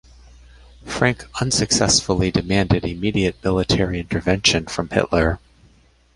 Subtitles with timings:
[0.83, 5.37] Frank unsuccessfully demanded immediate military intervention from Hitler.